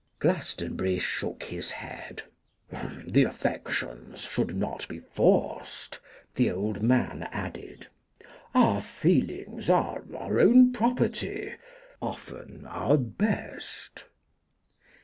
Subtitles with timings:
[0.17, 2.23] Glastonbury shook his head.
[3.05, 5.99] 'The affections should not be forced,'
[6.33, 7.85] the old man added;
[8.55, 11.53] 'our feelings are our own property,
[12.01, 14.05] often our best.